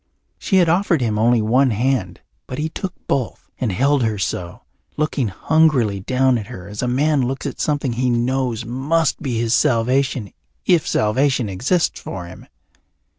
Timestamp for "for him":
12.01-12.47